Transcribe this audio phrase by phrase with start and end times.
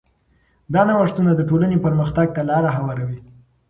[0.73, 3.19] دا نوښتونه د ټولنې پرمختګ ته لاره هواروي.